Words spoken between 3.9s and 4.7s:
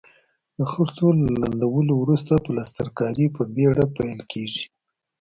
پیل کیږي.